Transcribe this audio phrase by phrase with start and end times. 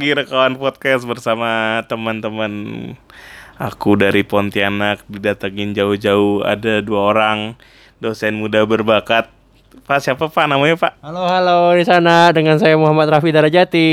[0.00, 2.48] lagi rekaman podcast bersama teman-teman
[3.60, 7.52] aku dari Pontianak didatengin jauh-jauh ada dua orang
[8.00, 9.28] dosen muda berbakat.
[9.84, 11.04] Pak siapa Pak namanya Pak?
[11.04, 13.92] Halo halo di sana dengan saya Muhammad Rafi Darajati.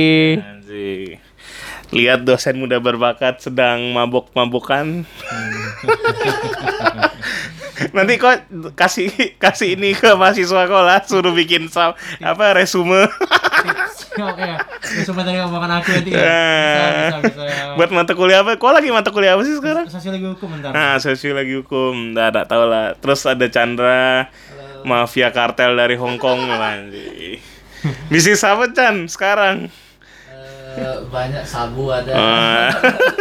[1.92, 5.04] Lihat dosen muda berbakat sedang mabuk-mabukan.
[8.00, 8.48] Nanti kok
[8.80, 9.12] kasih
[9.44, 11.68] kasih ini ke mahasiswa sekolah suruh bikin
[12.24, 13.12] apa resume
[14.18, 14.58] ya,
[15.06, 16.12] cuma tadi ngomongan aku nanti.
[16.12, 16.20] ya.
[16.20, 17.74] Bisa bisa bisa.
[17.78, 18.58] buat mata kuliah apa?
[18.58, 19.86] Kok lagi mata kuliah apa sih sekarang?
[19.86, 20.72] Sosiologi hukum bentar.
[20.74, 22.98] Nah, sosiologi hukum, nggak ada tahu lah.
[22.98, 24.34] Terus ada Chandra,
[24.84, 26.42] mafia kartel dari Hong Kong.
[28.12, 29.70] Bisnis apa Chan sekarang?
[30.78, 32.70] Eh, banyak sabu ada Ah.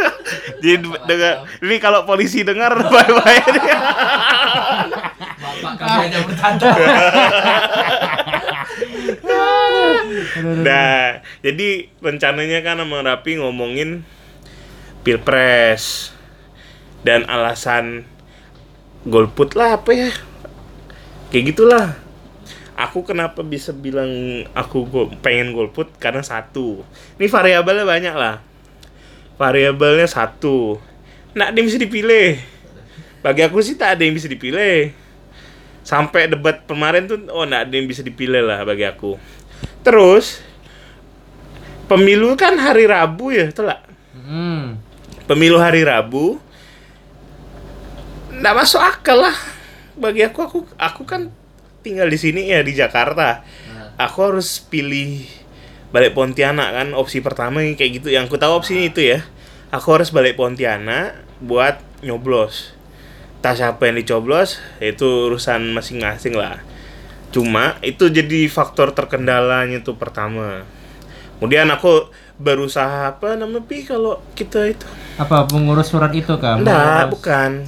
[0.61, 3.41] Jadi dengar, ini kalau polisi dengar bye-bye
[5.37, 6.69] bapak kami aja bercanda
[10.63, 14.03] Nah, jadi rencananya kan sama Rapi ngomongin
[15.03, 16.11] pilpres
[17.03, 18.03] dan alasan
[19.07, 20.11] golput lah apa ya?
[21.31, 21.87] Kayak gitulah.
[22.77, 24.85] Aku kenapa bisa bilang aku
[25.23, 25.89] pengen golput?
[25.97, 26.85] Karena satu.
[27.17, 28.43] Ini variabelnya banyak lah.
[29.39, 30.77] Variabelnya satu.
[31.33, 32.29] Nggak ada yang bisa dipilih.
[33.25, 34.93] Bagi aku sih tak ada yang bisa dipilih.
[35.81, 39.15] Sampai debat kemarin tuh oh nggak ada yang bisa dipilih lah bagi aku
[39.87, 40.43] terus
[41.87, 43.81] pemilu kan hari Rabu ya nggak?
[44.27, 44.75] Hmm.
[45.23, 46.43] pemilu hari Rabu
[48.37, 49.37] nggak masuk akal lah.
[49.95, 51.31] Bagi aku aku aku kan
[51.81, 53.41] tinggal di sini ya di Jakarta.
[53.71, 55.23] Nah, aku harus pilih
[55.95, 58.11] balik Pontianak kan opsi pertama kayak gitu.
[58.11, 59.23] Yang aku tahu opsinya itu ya.
[59.71, 62.75] Aku harus balik Pontianak buat nyoblos.
[63.39, 66.61] Tas siapa yang dicoblos itu urusan masing-masing lah
[67.37, 70.65] cuma itu jadi faktor terkendalanya tuh pertama
[71.37, 74.85] kemudian aku berusaha apa namanya pi kalau kita itu
[75.17, 76.61] Apa pengurus surat itu kah?
[76.61, 77.65] Enggak, bukan.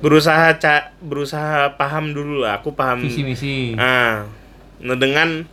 [0.00, 2.64] Berusaha ca berusaha paham dulu lah.
[2.64, 3.04] Aku paham.
[3.04, 3.76] Visi misi.
[3.76, 4.24] Ah,
[4.80, 5.44] nah dengan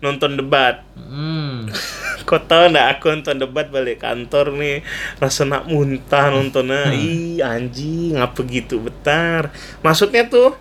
[0.00, 0.80] nonton debat.
[0.96, 1.68] Hmm.
[2.28, 4.80] Kau tahu nggak aku nonton debat balik kantor nih
[5.20, 6.88] rasa nak muntah nontonnya.
[6.96, 9.52] Ih anjing apa gitu betar.
[9.84, 10.56] Maksudnya tuh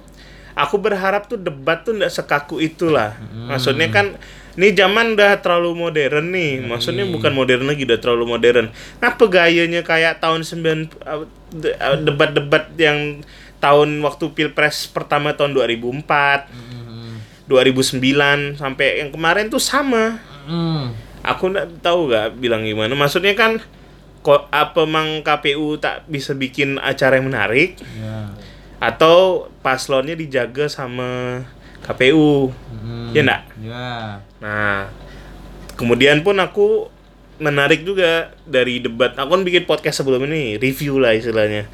[0.53, 3.15] aku berharap tuh debat tuh nggak sekaku itulah.
[3.47, 4.15] Maksudnya kan
[4.51, 6.59] ini zaman udah terlalu modern nih.
[6.61, 8.67] Maksudnya bukan modern lagi udah terlalu modern.
[8.99, 11.23] Ngapa gayanya kayak tahun 9 uh,
[11.63, 13.23] uh, debat-debat yang
[13.57, 17.21] tahun waktu Pilpres pertama tahun 2004, Hmm.
[17.47, 20.95] 2009 sampai yang kemarin tuh sama Hmm.
[21.21, 23.61] aku nggak tahu gak bilang gimana maksudnya kan
[24.19, 28.33] kok apa mang KPU tak bisa bikin acara yang menarik Ya.
[28.81, 31.41] Atau paslonnya dijaga sama
[31.85, 32.49] KPU
[32.81, 33.13] Hmm.
[33.13, 33.89] ya enggak Ya.
[34.41, 34.89] nah
[35.77, 36.89] kemudian pun aku
[37.41, 39.17] menarik juga dari debat.
[39.17, 41.65] Aku kan bikin podcast sebelum ini review lah istilahnya.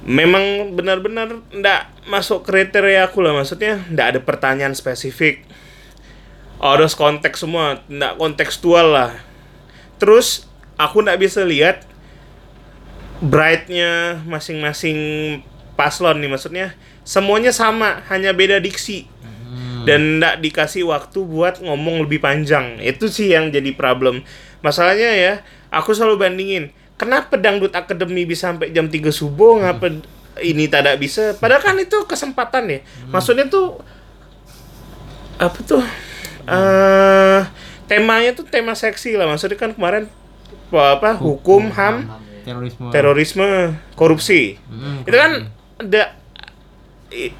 [0.00, 3.36] Memang benar-benar ndak masuk kriteria aku lah.
[3.36, 5.44] Maksudnya ndak ada pertanyaan spesifik.
[6.56, 9.12] Harus konteks semua ndak kontekstual lah.
[10.00, 10.48] Terus
[10.80, 11.84] aku ndak bisa lihat
[13.20, 14.96] brightnya masing-masing
[15.78, 16.74] paslon nih maksudnya
[17.06, 19.06] semuanya sama hanya beda diksi.
[19.86, 22.76] Dan ndak dikasih waktu buat ngomong lebih panjang.
[22.82, 24.20] Itu sih yang jadi problem.
[24.60, 25.32] Masalahnya ya
[25.70, 30.02] aku selalu bandingin kenapa dangdut akademi bisa sampai jam 3 subuh ngapa
[30.42, 31.32] ini tidak bisa?
[31.38, 32.80] Padahal kan itu kesempatan ya.
[33.08, 33.80] Maksudnya tuh
[35.38, 35.80] apa tuh
[36.50, 37.40] eh
[37.86, 39.24] temanya tuh tema seksi lah.
[39.30, 40.10] Maksudnya kan kemarin
[40.68, 42.04] apa, apa hukum ham
[42.44, 42.88] Terorisme.
[42.92, 43.48] terorisme
[43.96, 44.60] korupsi.
[44.68, 45.04] Hmm.
[45.04, 46.14] itu kan ada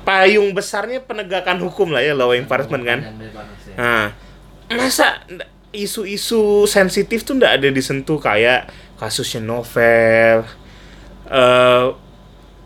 [0.07, 3.01] payung besarnya penegakan hukum lah ya law enforcement kan.
[3.77, 4.15] Nah
[4.73, 5.21] masa
[5.75, 10.49] isu-isu sensitif tuh ndak ada disentuh kayak kasusnya novel
[11.29, 11.87] eh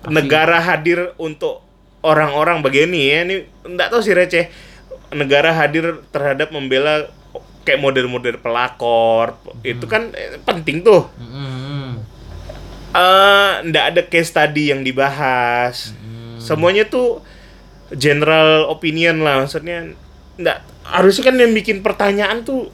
[0.06, 1.67] negara hadir untuk
[2.06, 3.26] orang-orang begini ya.
[3.26, 3.37] Ini
[3.67, 4.47] ndak tahu sih receh
[5.12, 7.11] negara hadir terhadap membela
[7.62, 11.06] kayak model-model pelakor itu kan eh, penting tuh.
[11.19, 11.51] Hmm.
[12.93, 15.97] Eh ndak ada case study yang dibahas.
[16.37, 17.25] Semuanya tuh
[17.93, 19.97] general opinion lah maksudnya.
[20.37, 22.69] Ndak harusnya kan yang bikin pertanyaan tuh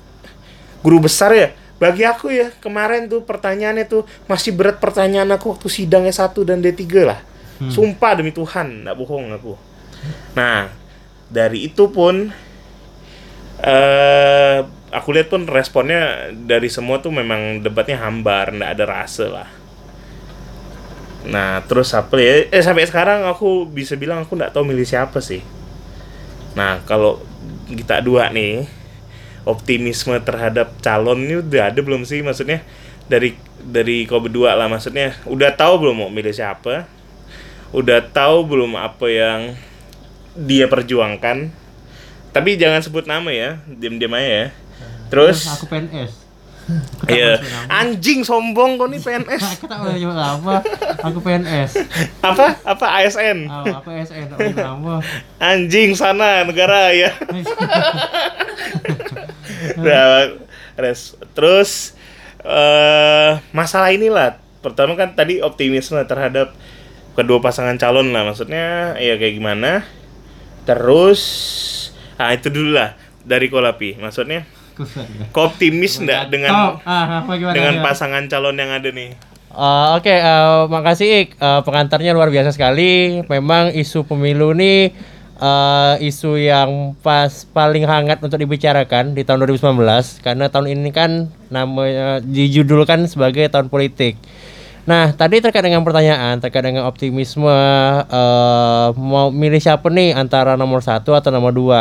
[0.83, 1.51] guru besar ya.
[1.79, 6.59] Bagi aku ya kemarin tuh pertanyaannya tuh masih berat pertanyaan aku waktu sidang S1 dan
[6.59, 7.23] D3 lah.
[7.59, 9.59] Sumpah demi Tuhan, ndak bohong aku.
[10.39, 10.71] Nah,
[11.27, 12.31] dari itu pun
[13.59, 14.59] eh
[14.95, 19.49] aku lihat pun responnya dari semua tuh memang debatnya hambar, ndak ada rasa lah.
[21.29, 22.49] Nah, terus apa ya?
[22.49, 25.45] Eh sampai sekarang aku bisa bilang aku nggak tahu milih siapa sih.
[26.57, 27.21] Nah, kalau
[27.69, 28.65] kita dua nih,
[29.45, 32.25] optimisme terhadap calon ini udah ada belum sih?
[32.25, 32.65] Maksudnya
[33.13, 35.21] dari dari kau berdua lah maksudnya.
[35.29, 36.89] Udah tahu belum mau milih siapa?
[37.77, 39.53] Udah tahu belum apa yang
[40.33, 41.53] dia perjuangkan?
[42.33, 44.47] Tapi jangan sebut nama ya diam-diam aja ya.
[45.13, 45.45] Terus?
[45.45, 46.28] aku PNS
[47.09, 47.41] iya
[47.73, 50.61] anjing sombong kau nih PNS aku tak nyebut nama
[51.01, 51.71] aku PNS
[52.21, 54.95] apa apa ASN oh, aku SN tak boleh nyebut nama
[55.41, 57.11] anjing sana negara ya
[59.79, 60.39] Nah,
[60.79, 61.19] res.
[61.35, 61.95] Terus
[62.43, 64.39] eh masalah inilah.
[64.63, 66.55] Pertama kan tadi optimisme terhadap
[67.15, 68.27] kedua pasangan calon lah.
[68.27, 69.83] Maksudnya ya kayak gimana?
[70.67, 71.21] Terus
[72.19, 73.99] ah itu dulu lah dari Kolapi.
[73.99, 74.58] Maksudnya ya.
[75.31, 77.55] Kau optimis nggak dengan Oh, ah, apa gimana?
[77.55, 77.87] dengan gimana?
[77.87, 79.11] pasangan calon yang ada nih?
[79.49, 81.29] Eh, Oke, eh, makasih Ik.
[81.35, 83.19] Eh, pengantarnya luar biasa sekali.
[83.25, 84.93] Memang isu pemilu ini
[85.35, 89.79] eh, isu yang pas paling hangat untuk dibicarakan di tahun 2019
[90.19, 91.11] karena tahun ini kan
[91.49, 94.15] namanya dijudulkan sebagai tahun politik.
[94.85, 97.51] Nah, tadi terkait dengan pertanyaan terkait dengan optimisme
[98.05, 101.81] eh, mau milih siapa nih antara nomor satu atau nomor dua.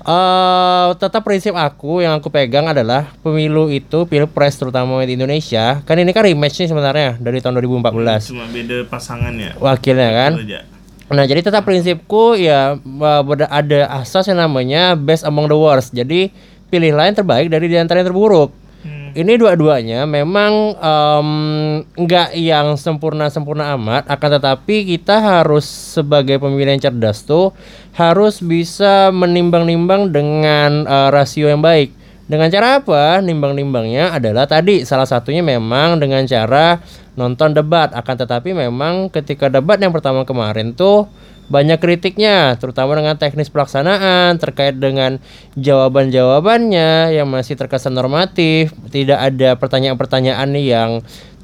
[0.00, 5.92] Eh, tetap prinsip aku yang aku pegang adalah pemilu itu pilpres terutama di Indonesia kan
[5.94, 9.60] ini kan rematch nih sebenarnya dari tahun 2014 Cuma beda pasangannya.
[9.60, 10.32] wakilnya kan.
[11.10, 15.90] Nah, jadi tetap prinsipku ya uh, ber- ada asas yang namanya best among the worst.
[15.90, 16.30] Jadi
[16.66, 18.54] pilihlah yang terbaik dari di antara yang terburuk.
[19.10, 21.30] Ini dua-duanya memang em,
[21.98, 27.50] nggak yang sempurna-sempurna amat, akan tetapi kita harus sebagai pemilih yang cerdas tuh
[27.98, 31.90] harus bisa menimbang-nimbang dengan eh, rasio yang baik.
[32.30, 33.18] Dengan cara apa?
[33.18, 36.78] Nimbang-nimbangnya adalah tadi salah satunya memang dengan cara
[37.18, 37.90] nonton debat.
[37.90, 41.10] Akan tetapi memang ketika debat yang pertama kemarin tuh
[41.50, 45.18] banyak kritiknya, terutama dengan teknis pelaksanaan terkait dengan
[45.58, 50.90] jawaban-jawabannya yang masih terkesan normatif, tidak ada pertanyaan-pertanyaan yang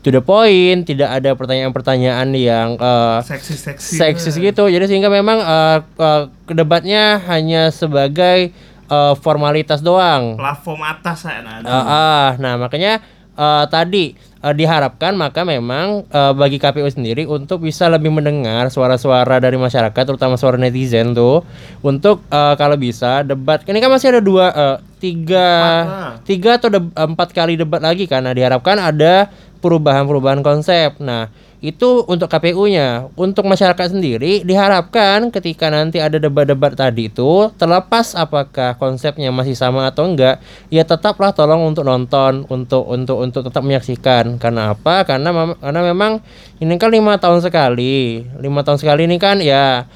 [0.00, 3.99] to the point, tidak ada pertanyaan-pertanyaan yang eh, Seksis-seksis.
[3.99, 4.70] seksis gitu.
[4.70, 6.23] Jadi sehingga memang eh, eh,
[6.55, 8.55] debatnya hanya sebagai
[8.87, 10.38] eh, formalitas doang.
[10.38, 11.43] Platform atas ya.
[11.43, 12.26] Nah, Ah, ah.
[12.38, 13.03] nah makanya
[13.35, 14.14] eh, tadi
[14.46, 20.02] eh, diharapkan maka memang eh, bagi KPU sendiri untuk bisa lebih mendengar suara-suara dari masyarakat,
[20.06, 21.43] terutama suara netizen tuh,
[21.82, 23.66] untuk eh, kalau bisa debat.
[23.66, 26.14] Ini kan masih ada dua, eh, tiga, Empat lah.
[26.22, 29.28] tiga atau empat kali debat lagi karena diharapkan ada
[29.58, 30.96] perubahan-perubahan konsep.
[31.02, 31.26] Nah
[31.67, 38.79] itu untuk KPU-nya, untuk masyarakat sendiri diharapkan ketika nanti ada debat-debat tadi itu terlepas apakah
[38.79, 40.39] konsepnya masih sama atau enggak,
[40.71, 44.39] ya tetaplah tolong untuk nonton, untuk untuk untuk tetap menyaksikan.
[44.39, 45.03] Karena apa?
[45.03, 46.23] Karena karena memang
[46.63, 49.91] ini kan lima tahun sekali, lima tahun sekali ini kan ya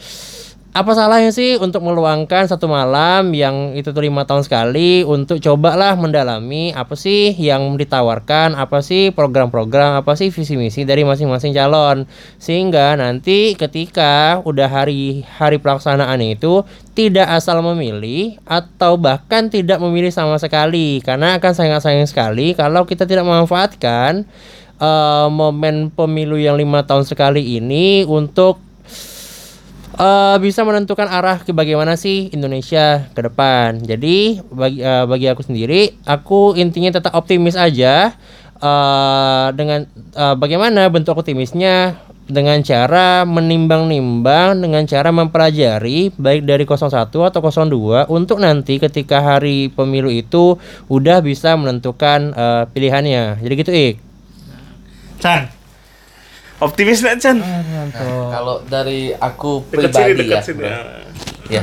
[0.71, 5.99] apa salahnya sih untuk meluangkan satu malam yang itu tuh lima tahun sekali untuk cobalah
[5.99, 12.07] mendalami apa sih yang ditawarkan apa sih program-program apa sih visi misi dari masing-masing calon?
[12.39, 16.63] Sehingga nanti ketika udah hari hari pelaksanaan itu
[16.95, 21.03] tidak asal memilih atau bahkan tidak memilih sama sekali.
[21.03, 24.23] Karena akan sangat sayang sekali kalau kita tidak memanfaatkan
[24.79, 28.70] eh, momen pemilu yang lima tahun sekali ini untuk
[30.01, 33.85] eh bisa menentukan arah ke bagaimana sih Indonesia ke depan.
[33.85, 38.17] Jadi bagi eh, bagi aku sendiri, aku intinya tetap optimis aja
[38.61, 39.85] eh dengan
[40.17, 48.07] eh, bagaimana bentuk optimisnya dengan cara menimbang-nimbang dengan cara mempelajari baik dari 01 atau 02
[48.07, 50.57] untuk nanti ketika hari pemilu itu
[50.89, 53.45] udah bisa menentukan eh, pilihannya.
[53.45, 53.95] Jadi gitu, Ik.
[55.21, 55.60] Chan.
[56.61, 57.37] Optimis nggak Chan?
[57.37, 57.89] Nah,
[58.29, 60.59] kalau dari aku Dekat sini, pribadi dekat ya, sini.
[60.59, 60.71] bro.
[61.49, 61.63] ya.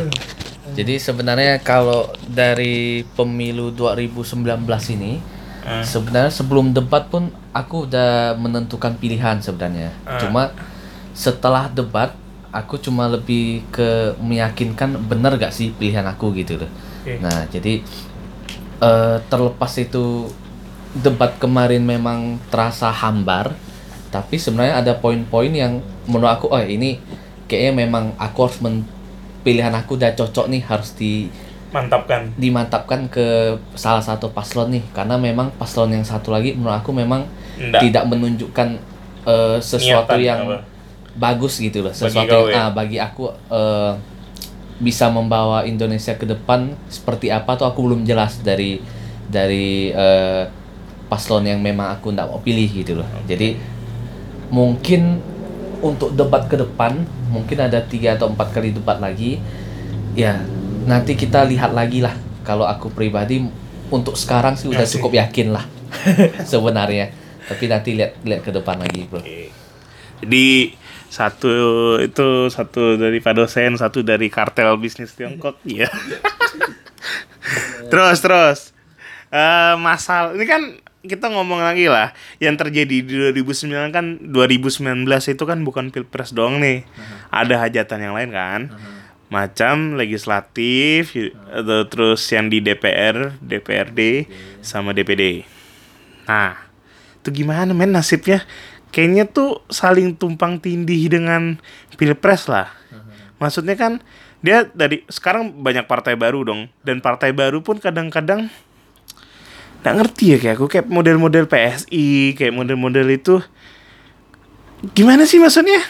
[0.73, 2.75] Jadi sebenarnya kalau dari
[3.15, 4.43] pemilu 2019
[4.91, 5.13] ini,
[5.59, 5.83] Ah.
[5.83, 9.91] sebenarnya sebelum debat pun aku udah menentukan pilihan sebenarnya.
[10.01, 10.15] Ah.
[10.15, 10.55] Cuma
[11.11, 12.15] setelah debat,
[12.49, 16.71] aku cuma lebih ke meyakinkan benar gak sih pilihan aku gitu loh.
[17.19, 17.83] Nah jadi
[18.77, 20.31] eh, terlepas itu
[20.93, 23.51] debat kemarin memang terasa hambar,
[24.07, 26.99] tapi sebenarnya ada poin-poin yang menurut aku, oh ini
[27.45, 28.87] kayaknya memang aku harus men-
[29.43, 31.31] pilihan aku udah cocok nih harus di
[31.67, 32.31] Mantapkan.
[32.39, 37.27] dimantapkan ke salah satu paslon nih karena memang paslon yang satu lagi menurut aku memang
[37.59, 37.81] Nggak.
[37.83, 38.67] tidak menunjukkan
[39.27, 40.57] eh, sesuatu Niatan yang apa?
[41.15, 42.63] bagus gitu loh Bagi sesuatu kau, yang ya?
[42.67, 43.93] ah, bagi aku eh,
[44.77, 48.79] bisa membawa Indonesia ke depan seperti apa tuh aku belum jelas dari
[49.27, 50.43] dari eh,
[51.07, 53.55] paslon yang memang aku tidak mau pilih gitu loh jadi
[54.49, 55.21] mungkin
[55.83, 59.37] untuk debat ke depan mungkin ada tiga atau empat kali debat lagi
[60.17, 60.41] ya
[60.87, 62.15] nanti kita lihat lagi lah
[62.47, 63.43] kalau aku pribadi
[63.91, 65.65] untuk sekarang sih udah Ya cukup yakin lah
[66.51, 67.11] sebenarnya.
[67.47, 69.23] Tapi nanti lihat lihat ke depan lagi, Bro.
[70.23, 70.75] Jadi
[71.07, 71.51] satu
[72.03, 75.87] itu satu dari Pak dosen, satu dari kartel bisnis Tiongkok, iya.
[77.91, 78.59] terus terus
[79.31, 80.75] eh masalah ini kan
[81.05, 86.57] kita ngomong lagi lah yang terjadi di 2009 kan 2019 itu kan bukan pilpres doang
[86.57, 86.87] nih.
[87.29, 88.61] Ada hajatan yang lain kan.
[89.27, 94.25] Macam legislatif y- atau terus yang di DPR DPRD
[94.63, 95.43] sama DPD
[96.27, 96.67] nah
[97.27, 98.47] itu gimana men nasibnya?
[98.95, 101.59] Kayaknya tuh saling tumpang tindih dengan
[101.99, 102.71] pilpres lah.
[103.35, 103.99] Maksudnya kan
[104.39, 106.71] dia dari sekarang banyak partai baru dong.
[106.87, 108.47] Dan partai baru pun kadang-kadang
[109.81, 113.35] nggak ngerti ya kayak aku kayak model-model PSI kayak model-model itu.
[114.93, 115.81] Gimana sih maksudnya?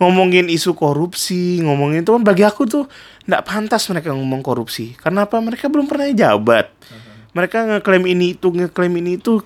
[0.00, 2.84] Ngomongin isu korupsi ngomongin itu kan bagi aku tuh
[3.28, 4.94] nggak pantas mereka ngomong korupsi.
[4.98, 5.38] Karena apa?
[5.38, 6.72] Mereka belum pernah jabat.
[7.32, 9.40] Mereka ngeklaim ini itu ngeklaim ini itu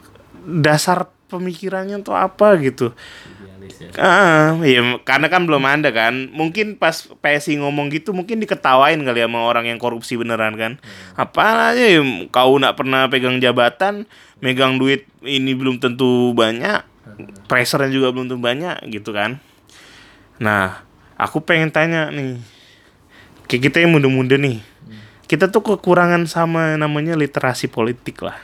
[0.47, 2.95] dasar pemikirannya tuh apa gitu
[3.99, 6.31] Ah, iya, karena kan belum ada kan.
[6.31, 10.73] Mungkin pas PSI ngomong gitu mungkin diketawain kali ya sama orang yang korupsi beneran kan.
[11.15, 14.05] Apa aja ya, kau nak pernah pegang jabatan,
[14.39, 16.85] megang duit ini belum tentu banyak,
[17.47, 19.39] pressure juga belum tentu banyak gitu kan.
[20.37, 20.85] Nah,
[21.17, 22.41] aku pengen tanya nih.
[23.47, 24.61] Kayak kita yang muda-muda nih.
[25.27, 28.39] Kita tuh kekurangan sama namanya literasi politik lah.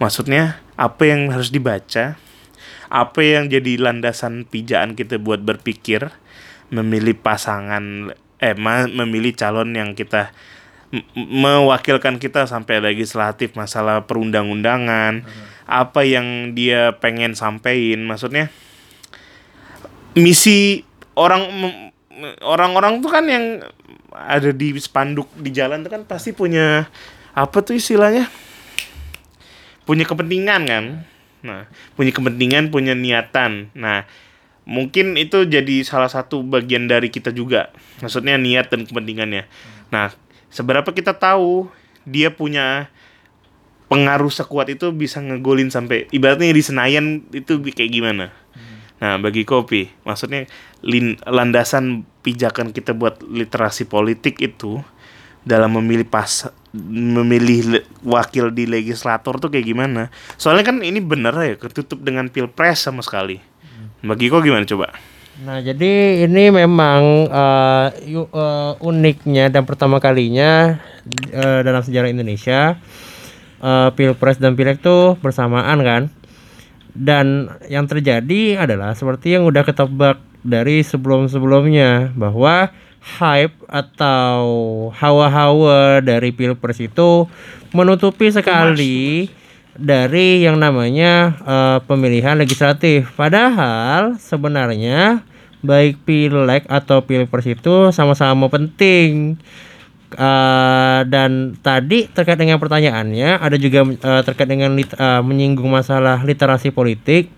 [0.00, 2.16] Maksudnya apa yang harus dibaca,
[2.90, 6.10] apa yang jadi landasan pijaan kita buat berpikir
[6.74, 8.10] memilih pasangan
[8.42, 8.56] eh
[8.90, 10.34] memilih calon yang kita
[11.14, 15.22] mewakilkan kita sampai legislatif masalah perundang-undangan
[15.70, 18.50] apa yang dia pengen sampein maksudnya
[20.18, 20.82] misi
[21.14, 21.46] orang
[22.42, 23.62] orang-orang tuh kan yang
[24.10, 26.90] ada di spanduk di jalan tuh kan pasti punya
[27.30, 28.26] apa tuh istilahnya?
[29.86, 30.84] Punya kepentingan kan
[31.40, 33.72] nah punya kepentingan punya niatan.
[33.76, 34.04] Nah
[34.68, 37.72] mungkin itu jadi salah satu bagian dari kita juga.
[38.04, 39.48] Maksudnya niat dan kepentingannya.
[39.92, 40.12] Nah
[40.52, 41.70] seberapa kita tahu
[42.04, 42.88] dia punya
[43.90, 48.30] pengaruh sekuat itu bisa ngegolin sampai ibaratnya di Senayan itu kayak gimana?
[49.00, 50.44] Nah, bagi kopi, maksudnya
[50.84, 54.84] lin- landasan pijakan kita buat literasi politik itu
[55.42, 60.02] dalam memilih pas memilih wakil di legislator tuh kayak gimana?
[60.38, 63.42] Soalnya kan ini bener ya ketutup dengan pilpres sama sekali.
[64.00, 64.94] Bagi kau gimana coba?
[65.40, 67.26] Nah, jadi ini memang
[68.04, 70.76] yu- eh, uniknya dan pertama kalinya
[71.32, 72.76] eh, dalam sejarah Indonesia
[73.60, 76.02] eh, Pilpres dan Pileg tuh bersamaan kan.
[76.90, 82.68] Dan yang terjadi adalah seperti yang udah ketebak dari sebelum-sebelumnya bahwa
[83.00, 84.40] hype atau
[84.92, 87.26] hawa-hawa dari Pilpres itu
[87.72, 89.30] menutupi sekali
[89.80, 93.08] dari yang namanya eh, pemilihan legislatif.
[93.16, 95.24] Padahal sebenarnya
[95.60, 99.40] baik pileg atau pilpres itu sama-sama penting.
[100.10, 106.20] Eh, dan tadi terkait dengan pertanyaannya ada juga eh, terkait dengan lit- eh, menyinggung masalah
[106.26, 107.30] literasi politik.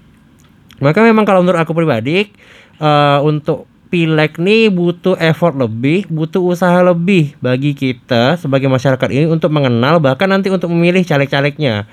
[0.82, 2.32] Maka memang kalau menurut aku pribadi
[2.80, 9.28] eh, untuk pileg nih butuh effort lebih, butuh usaha lebih bagi kita sebagai masyarakat ini
[9.28, 11.84] untuk mengenal bahkan nanti untuk memilih caleg-calegnya.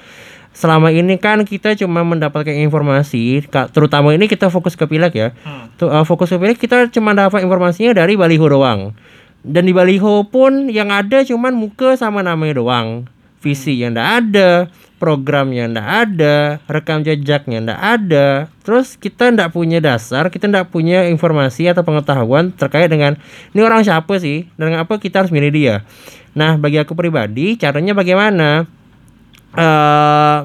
[0.56, 3.44] Selama ini kan kita cuma mendapatkan informasi,
[3.76, 5.30] terutama ini kita fokus ke pileg ya.
[5.76, 8.96] Tuh, eh, fokus ke pileg kita cuma dapat informasinya dari baliho doang.
[9.44, 13.08] Dan di baliho pun yang ada cuman muka sama namanya doang.
[13.40, 14.50] Visi yang ndak ada,
[15.00, 18.28] programnya ndak ada, rekam jejaknya ndak ada.
[18.68, 23.16] Terus kita ndak punya dasar, kita ndak punya informasi atau pengetahuan terkait dengan
[23.56, 25.76] ini orang siapa sih dan apa kita harus milih dia.
[26.36, 28.68] Nah, bagi aku pribadi caranya bagaimana?
[29.50, 30.40] eh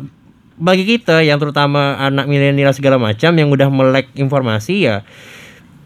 [0.54, 5.02] bagi kita yang terutama anak milenial segala macam yang udah melek informasi ya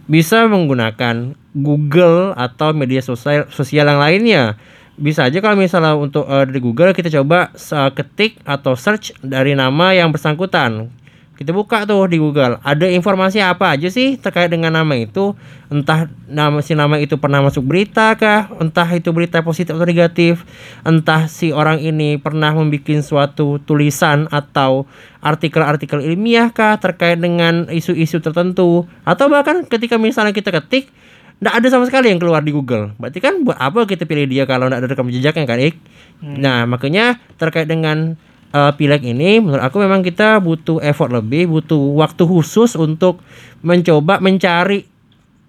[0.08, 4.56] bisa menggunakan Google atau media sosial sosial yang lainnya.
[4.98, 9.54] Bisa aja kalau misalnya untuk eh, di Google kita coba eh, ketik atau search dari
[9.54, 10.90] nama yang bersangkutan.
[11.38, 15.38] Kita buka tuh di Google, ada informasi apa aja sih terkait dengan nama itu?
[15.70, 18.50] Entah nama si nama itu pernah masuk berita kah?
[18.58, 20.42] Entah itu berita positif atau negatif?
[20.82, 24.90] Entah si orang ini pernah membuat suatu tulisan atau
[25.22, 28.90] artikel-artikel ilmiah kah terkait dengan isu-isu tertentu?
[29.06, 30.90] Atau bahkan ketika misalnya kita ketik
[31.38, 32.90] Nggak ada sama sekali yang keluar di Google.
[32.98, 35.78] Berarti kan buat apa kita pilih dia kalau nggak ada rekam jejaknya kan, Ik?
[36.18, 38.18] Nah, makanya terkait dengan
[38.50, 43.22] eh, pileg ini, menurut aku memang kita butuh effort lebih, butuh waktu khusus untuk
[43.62, 44.82] mencoba mencari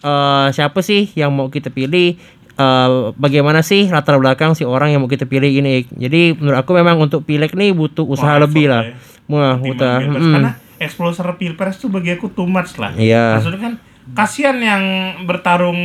[0.06, 2.22] eh, siapa sih yang mau kita pilih,
[2.54, 5.82] eh, bagaimana sih latar belakang si orang yang mau kita pilih ini.
[5.82, 5.86] Ik.
[5.90, 8.84] Jadi menurut aku memang untuk pilek nih butuh usaha Wah, lebih lah.
[8.86, 8.94] ya.
[9.26, 9.96] Wah, Ketimbang udah.
[10.06, 10.22] bebas.
[10.22, 10.34] mm.
[10.38, 12.94] Karena exploser pilpres tuh bagi aku too much lah.
[12.94, 13.42] Iya.
[13.42, 13.74] Maksudnya kan
[14.18, 14.84] kasihan yang
[15.26, 15.80] bertarung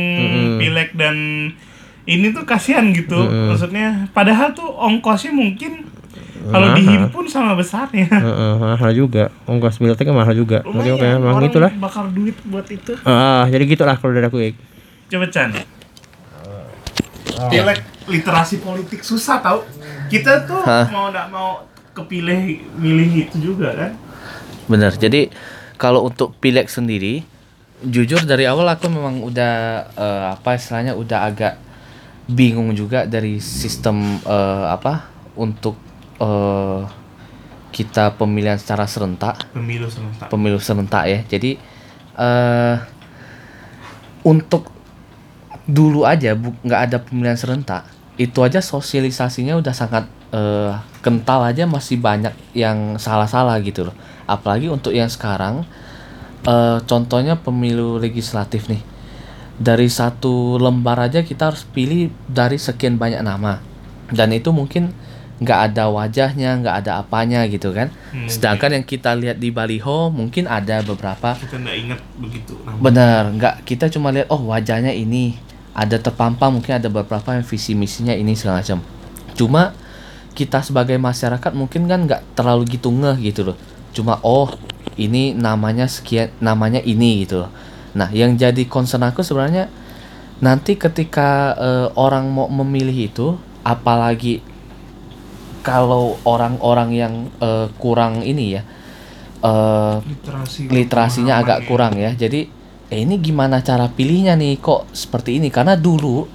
[0.57, 1.15] pilek dan
[2.05, 3.25] ini tuh kasihan gitu.
[3.25, 5.85] Maksudnya padahal tuh ongkosnya mungkin
[6.45, 8.05] kalau dihimpun sama besarnya.
[8.05, 9.33] Heeh, mahal juga.
[9.49, 10.61] Ongkos pileknya mahal juga.
[10.61, 11.71] Jadi oke, memang orang itulah.
[11.73, 12.93] bakar duit buat itu.
[13.01, 14.55] Ah, jadi gitulah kalau dari aku, Ik.
[15.09, 15.49] Coba Chan.
[17.49, 19.65] Pilek literasi politik susah tau.
[20.05, 20.85] Kita tuh Hah?
[20.93, 21.65] mau nggak mau
[21.97, 23.91] kepilih milih itu juga kan.
[24.69, 24.93] Bener.
[24.93, 25.33] Jadi
[25.81, 27.25] kalau untuk pilek sendiri,
[27.85, 29.53] jujur dari awal aku memang udah
[29.93, 31.53] eh, apa istilahnya udah agak
[32.25, 35.05] bingung juga dari sistem eh, apa
[35.37, 35.77] untuk
[36.17, 36.81] eh,
[37.69, 40.27] kita pemilihan secara serentak, Pemilu serentak.
[40.31, 41.19] pemilu serentak ya.
[41.27, 41.59] Jadi
[42.15, 42.77] eh
[44.25, 44.71] untuk
[45.65, 50.73] dulu aja bu- nggak ada pemilihan serentak, itu aja sosialisasinya udah sangat eh,
[51.03, 53.95] kental aja masih banyak yang salah-salah gitu loh.
[54.25, 55.67] Apalagi untuk yang sekarang,
[56.45, 58.81] eh, contohnya pemilu legislatif nih.
[59.55, 63.63] Dari satu lembar aja kita harus pilih dari sekian banyak nama,
[64.11, 64.91] dan itu mungkin
[65.35, 67.91] nggak ada wajahnya, nggak ada apanya gitu kan.
[68.11, 72.55] Hmm, Sedangkan yang kita lihat di baliho mungkin ada beberapa Kita nggak ingat begitu.
[72.63, 75.35] Nah, Benar, nggak kita cuma lihat oh wajahnya ini
[75.75, 78.79] ada terpampang mungkin ada beberapa yang visi misinya ini segala macam.
[79.35, 79.75] Cuma
[80.35, 83.57] kita sebagai masyarakat mungkin kan nggak terlalu gitu ngeh gitu loh.
[83.91, 84.51] Cuma oh
[84.95, 87.51] ini namanya sekian namanya ini gitu loh.
[87.95, 89.67] Nah yang jadi concern aku sebenarnya
[90.43, 93.27] nanti ketika eh, orang mau memilih itu
[93.63, 94.43] apalagi
[95.63, 98.63] kalau orang-orang yang eh, kurang ini ya
[99.45, 102.11] eh literasi literasinya agak kurang ya.
[102.15, 102.47] Jadi
[102.89, 105.51] eh ini gimana cara pilihnya nih kok seperti ini?
[105.51, 106.25] Karena dulu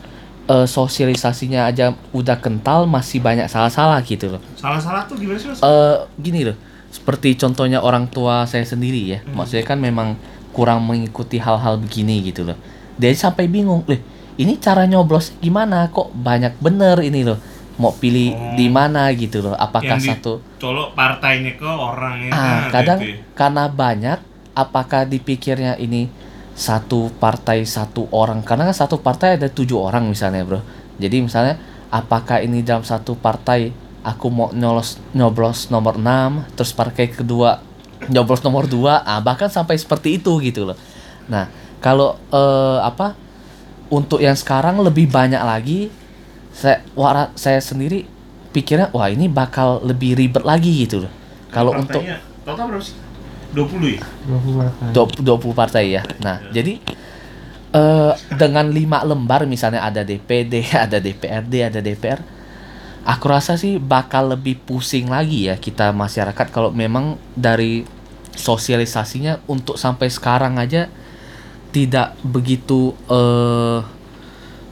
[0.49, 4.43] eh, sosialisasinya aja udah kental masih banyak salah-salah gitu loh.
[4.57, 5.49] Salah-salah tuh gimana sih?
[5.49, 6.57] Eh gini loh.
[6.91, 9.19] Seperti contohnya orang tua saya sendiri ya.
[9.25, 10.19] Maksudnya kan memang
[10.51, 12.59] kurang mengikuti hal-hal begini gitu loh.
[12.99, 14.03] Dia sampai bingung, "Leh,
[14.37, 15.87] ini cara nyoblos gimana?
[15.89, 17.39] Kok banyak bener ini loh.
[17.79, 19.55] Mau pilih di mana gitu loh.
[19.55, 22.29] Apakah Yang satu dicolok partainya ke orangnya.
[22.29, 23.19] Ah, Nah, kadang gitu ya.
[23.33, 24.19] karena banyak,
[24.53, 26.11] apakah dipikirnya ini
[26.53, 28.45] satu partai satu orang?
[28.45, 30.61] Karena kan satu partai ada tujuh orang misalnya, bro.
[31.01, 31.57] Jadi misalnya,
[31.89, 37.61] apakah ini dalam satu partai aku mau nyolos nyoblos nomor 6, terus partai kedua
[38.09, 40.79] nyoblos nomor 2, ah bahkan sampai seperti itu gitu loh.
[41.29, 41.53] Nah,
[41.85, 43.13] kalau eh, apa
[43.91, 45.91] untuk yang sekarang lebih banyak lagi
[46.55, 48.07] saya wara, saya sendiri
[48.51, 51.13] pikirnya wah ini bakal lebih ribet lagi gitu loh.
[51.51, 52.03] Kalau untuk
[52.47, 52.97] total berapa sih?
[53.51, 54.03] 20 ya?
[54.95, 56.03] 20, 20 partai ya.
[56.23, 56.79] Nah, jadi
[57.71, 62.21] eh dengan lima lembar misalnya ada DPD, ada DPRD, ada DPR,
[63.05, 67.85] aku rasa sih bakal lebih pusing lagi ya kita masyarakat kalau memang dari
[68.37, 70.89] sosialisasinya untuk sampai sekarang aja
[71.71, 73.81] tidak begitu eh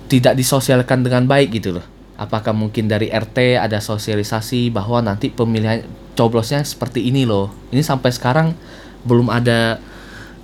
[0.08, 1.86] tidak disosialkan dengan baik gitu loh.
[2.18, 5.84] Apakah mungkin dari RT ada sosialisasi bahwa nanti pemilihan
[6.16, 7.52] coblosnya seperti ini loh.
[7.70, 8.56] Ini sampai sekarang
[9.04, 9.78] belum ada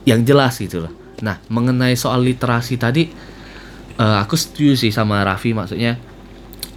[0.05, 0.93] yang jelas gitu loh.
[1.25, 3.09] Nah, mengenai soal literasi tadi
[3.97, 5.97] eh, aku setuju sih sama Raffi maksudnya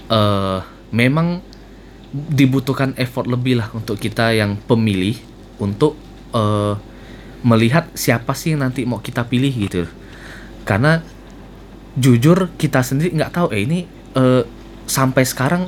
[0.07, 1.43] eh memang
[2.11, 5.19] dibutuhkan effort lebih lah untuk kita yang pemilih
[5.59, 5.99] untuk
[6.31, 6.75] eh,
[7.43, 9.85] melihat siapa sih yang nanti mau kita pilih gitu.
[10.63, 11.03] Karena
[11.97, 13.79] jujur kita sendiri nggak tahu eh ini
[14.15, 14.43] eh,
[14.87, 15.67] sampai sekarang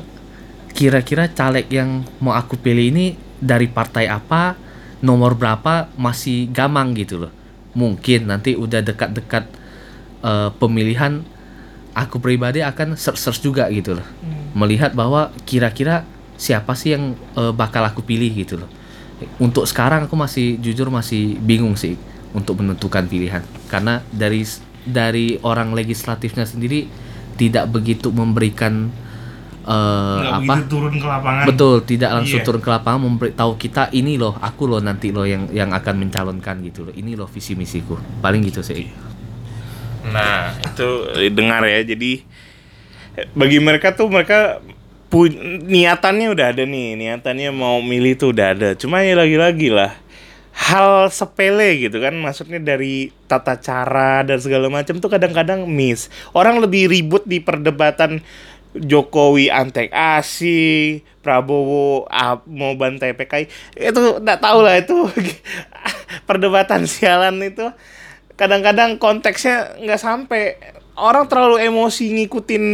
[0.73, 4.55] kira-kira caleg yang mau aku pilih ini dari partai apa,
[5.03, 7.33] nomor berapa masih gamang gitu loh.
[7.75, 9.45] Mungkin nanti udah dekat-dekat
[10.23, 11.21] eh, pemilihan
[11.93, 14.07] aku pribadi akan search-search juga gitu loh.
[14.51, 16.03] Melihat bahwa kira-kira
[16.35, 18.69] siapa sih yang eh, bakal aku pilih gitu loh.
[19.37, 24.45] Untuk sekarang aku masih jujur masih bingung sih untuk menentukan pilihan karena dari
[24.81, 26.87] dari orang legislatifnya sendiri
[27.35, 28.87] tidak begitu memberikan
[29.59, 31.43] eh, Nggak apa begitu turun ke lapangan.
[31.43, 32.45] betul tidak langsung Iya.
[32.45, 36.63] turun ke lapangan memberitahu kita ini loh aku loh nanti loh yang yang akan mencalonkan
[36.63, 38.87] gitu loh ini loh visi misiku paling gitu sih
[39.99, 40.87] Nah, itu
[41.29, 41.83] dengar ya.
[41.83, 42.23] Jadi
[43.33, 44.63] bagi mereka tuh mereka
[45.11, 45.33] pu-
[45.65, 48.69] niatannya udah ada nih, niatannya mau milih tuh udah ada.
[48.77, 49.95] Cuma ya lagi-lagi lah
[50.59, 56.11] hal sepele gitu kan maksudnya dari tata cara dan segala macam tuh kadang-kadang miss.
[56.35, 58.19] Orang lebih ribut di perdebatan
[58.69, 63.49] Jokowi antek ASI, Prabowo ah, mau bantai PKI.
[63.73, 65.09] Itu enggak tahu lah itu
[66.29, 67.65] perdebatan sialan itu
[68.37, 70.55] kadang-kadang konteksnya nggak sampai
[70.99, 72.65] orang terlalu emosi ngikutin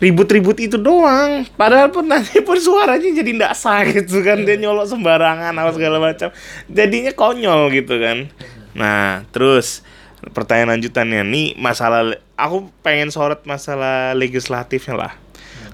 [0.00, 1.46] ribut-ribut itu doang.
[1.54, 4.42] Padahal pun nanti pun suaranya jadi ndak sah gitu kan.
[4.42, 6.34] Dia nyolok sembarangan apa segala macam.
[6.66, 8.28] Jadinya konyol gitu kan.
[8.74, 9.86] Nah, terus
[10.34, 15.12] pertanyaan lanjutannya nih masalah aku pengen sorot masalah legislatifnya lah.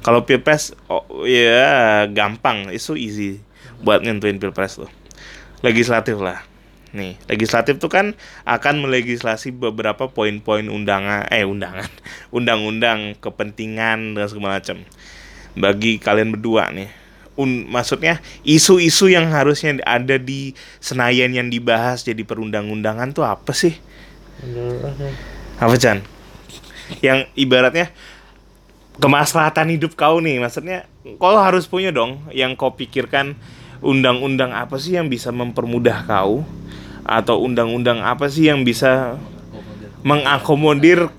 [0.00, 3.40] Kalau pilpres oh ya gampang, itu easy
[3.84, 4.90] buat nentuin pilpres tuh.
[5.60, 6.49] Legislatif lah.
[6.90, 11.86] Nih, legislatif tuh kan akan melegislasi beberapa poin-poin undangan eh undangan,
[12.36, 14.82] undang-undang, kepentingan dan segala macam.
[15.54, 16.90] Bagi kalian berdua nih,
[17.38, 23.74] un, maksudnya isu-isu yang harusnya ada di Senayan yang dibahas jadi perundang-undangan tuh apa sih?
[25.62, 26.02] Apa Chan?
[26.98, 27.94] Yang ibaratnya
[28.98, 30.90] kemaslahatan hidup kau nih, maksudnya
[31.22, 33.38] kau harus punya dong yang kau pikirkan
[33.80, 36.44] undang-undang apa sih yang bisa mempermudah kau
[37.10, 39.18] atau undang-undang apa sih yang bisa
[40.06, 41.10] mengakomodir?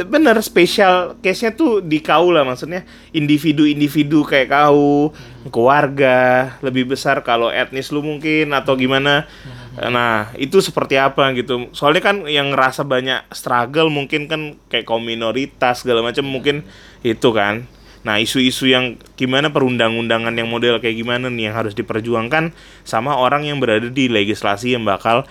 [0.00, 5.12] Bener spesial case-nya tuh di kau lah maksudnya individu-individu kayak kau
[5.52, 9.28] keluarga lebih besar kalau etnis lu mungkin atau gimana.
[9.76, 11.68] Nah itu seperti apa gitu.
[11.76, 16.64] Soalnya kan yang ngerasa banyak struggle mungkin kan kayak kaum minoritas segala macam mungkin
[17.04, 17.68] itu kan
[18.00, 23.44] nah isu-isu yang gimana perundang-undangan yang model kayak gimana nih yang harus diperjuangkan sama orang
[23.44, 25.28] yang berada di legislasi yang bakal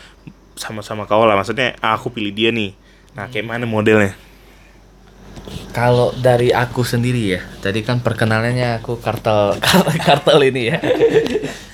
[0.53, 2.77] sama-sama kau lah maksudnya ah, aku pilih dia nih
[3.17, 4.13] nah kayak mana modelnya
[5.73, 9.57] Kalau dari aku sendiri ya, tadi kan perkenalannya aku kartel
[10.05, 10.77] kartel ini ya.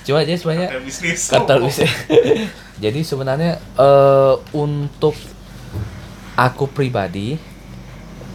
[0.06, 1.92] Cuma aja sebenarnya bisnis kartel bisnis.
[2.84, 5.16] Jadi sebenarnya eh, untuk
[6.36, 7.40] aku pribadi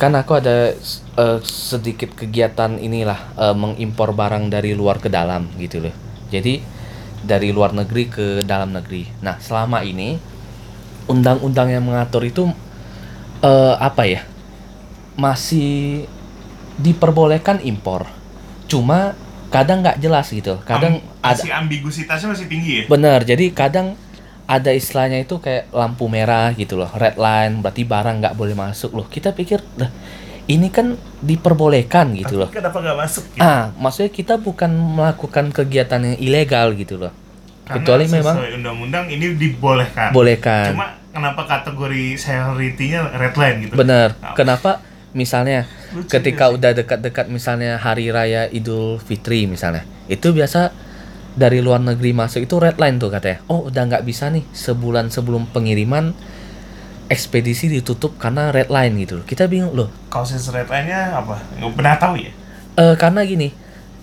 [0.02, 0.74] kan aku ada
[1.18, 5.96] eh, sedikit kegiatan inilah eh, mengimpor barang dari luar ke dalam gitu loh.
[6.32, 6.62] Jadi
[7.22, 9.08] dari luar negeri ke dalam negeri.
[9.22, 10.18] Nah selama ini
[11.10, 12.50] undang-undang yang mengatur itu
[13.44, 14.22] eh, apa ya
[15.20, 16.06] masih
[16.80, 18.08] diperbolehkan impor.
[18.72, 19.14] Cuma
[19.52, 20.58] kadang nggak jelas gitu.
[20.64, 23.94] Kadang ada masih ambigusitasnya masih tinggi ya Benar, jadi kadang
[24.50, 28.92] ada istilahnya itu kayak lampu merah gitu loh, red line, berarti barang nggak boleh masuk
[28.92, 29.08] loh.
[29.08, 29.88] Kita pikir, lah
[30.52, 32.50] ini kan diperbolehkan gitu loh.
[32.52, 33.42] kenapa nggak masuk gitu?
[33.42, 37.14] Ah, maksudnya kita bukan melakukan kegiatan yang ilegal gitu loh.
[37.72, 40.76] Kecuali memang undang-undang ini dibolehkan bolehkan.
[40.76, 44.20] cuma kenapa kategori severity-nya red line gitu Benar.
[44.20, 44.84] Nah, Kenapa
[45.16, 46.56] misalnya Lucu ketika sih.
[46.60, 50.72] udah dekat-dekat misalnya hari raya Idul Fitri misalnya, itu biasa
[51.32, 53.40] dari luar negeri masuk itu red line tuh katanya.
[53.48, 56.12] Oh, udah nggak bisa nih sebulan sebelum pengiriman
[57.12, 59.26] ekspedisi ditutup karena red line gitu loh.
[59.28, 59.92] Kita bingung loh.
[60.08, 61.36] Kausis red line-nya apa?
[61.60, 62.32] Nggak pernah tahu ya?
[62.80, 63.52] Eh karena gini,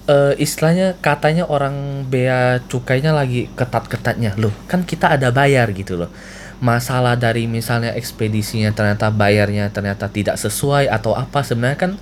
[0.05, 4.53] eh istilahnya katanya orang bea cukainya lagi ketat-ketatnya loh.
[4.69, 6.13] Kan kita ada bayar gitu loh.
[6.61, 11.93] Masalah dari misalnya ekspedisinya ternyata bayarnya ternyata tidak sesuai atau apa sebenarnya kan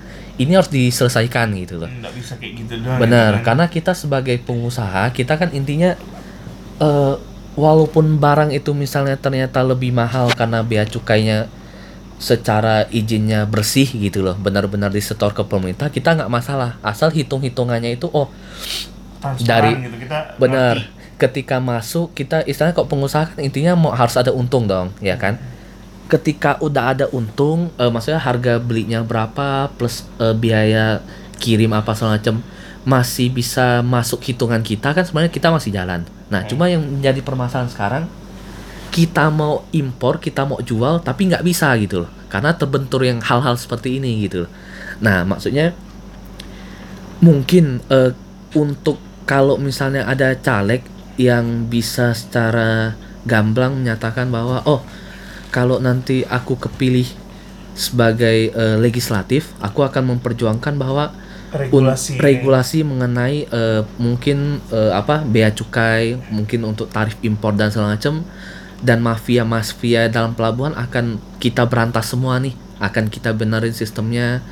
[0.42, 1.88] ini harus diselesaikan gitu loh.
[1.88, 2.98] Nggak bisa kayak gitu doang.
[2.98, 3.46] Benar, gitu kan.
[3.46, 5.94] karena kita sebagai pengusaha, kita kan intinya
[6.82, 7.14] eh
[7.56, 11.48] walaupun barang itu misalnya ternyata lebih mahal karena bea cukainya
[12.16, 16.80] secara izinnya bersih gitu loh, benar-benar disetor ke pemerintah, kita nggak masalah.
[16.80, 18.32] Asal hitung-hitungannya itu oh
[19.20, 20.76] Transparan dari- gitu, kita benar.
[20.80, 20.94] ngerti.
[21.16, 25.40] Ketika masuk kita istilahnya kok pengusaha kan intinya mau harus ada untung dong, ya kan?
[26.06, 31.00] Ketika udah ada untung, eh, maksudnya harga belinya berapa plus eh, biaya
[31.36, 32.44] kirim apa segala macam
[32.87, 36.07] masih bisa masuk hitungan kita kan sebenarnya kita masih jalan.
[36.31, 36.51] Nah, Hmm.
[36.55, 38.05] cuma yang menjadi permasalahan sekarang
[38.94, 42.11] kita mau impor, kita mau jual tapi nggak bisa gitu loh.
[42.31, 44.51] Karena terbentur yang hal-hal seperti ini gitu loh.
[45.03, 45.75] Nah, maksudnya
[47.18, 48.14] mungkin eh,
[48.55, 50.87] untuk kalau misalnya ada caleg
[51.18, 52.94] yang bisa secara
[53.27, 54.87] gamblang menyatakan bahwa oh
[55.51, 57.09] kalau nanti aku kepilih
[57.75, 61.11] sebagai eh, legislatif, aku akan memperjuangkan bahwa
[61.56, 67.96] regulasi regulasi mengenai eh, mungkin eh, apa bea cukai, mungkin untuk tarif impor dan segala
[67.96, 68.22] macam
[68.84, 74.44] dan mafia-mafia dalam pelabuhan akan kita berantas semua nih, akan kita benerin sistemnya,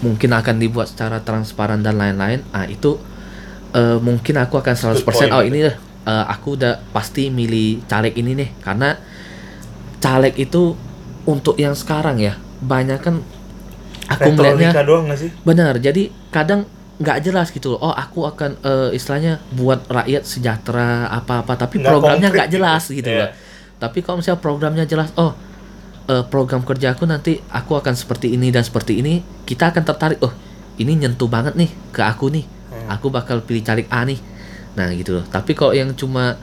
[0.00, 2.46] mungkin akan dibuat secara transparan dan lain-lain.
[2.54, 2.98] Ah itu
[3.74, 7.84] eh, mungkin aku akan 100% Good point, oh ini deh, eh, aku udah pasti milih
[7.90, 8.50] caleg ini nih.
[8.62, 8.94] Karena
[9.98, 10.78] caleg itu
[11.26, 13.20] untuk yang sekarang ya banyak kan
[14.08, 15.30] aku melihatnya doang nggak sih?
[15.42, 16.64] Benar, jadi kadang
[16.96, 17.80] nggak jelas gitu loh.
[17.82, 23.04] Oh, aku akan eh, istilahnya buat rakyat sejahtera apa-apa, tapi Nggak programnya nggak jelas gitu.
[23.04, 23.20] gitu Iya.
[23.20, 23.30] loh.
[23.76, 25.36] Tapi kalau misalnya programnya jelas, oh
[26.06, 30.18] eh, program kerja aku nanti aku akan seperti ini dan seperti ini, kita akan tertarik.
[30.24, 30.32] Oh,
[30.76, 32.44] ini nyentuh banget nih ke aku nih.
[32.72, 32.96] Hmm.
[32.96, 34.16] Aku bakal pilih caleg A nih.
[34.76, 35.24] Nah gitu loh.
[35.26, 36.36] Tapi kalau yang cuma